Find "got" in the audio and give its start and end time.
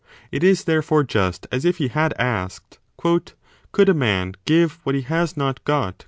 5.63-5.93